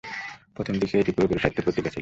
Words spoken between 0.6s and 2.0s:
দিকে এটি পুরোপুরি সাহিত্য পত্রিকা ছিলো।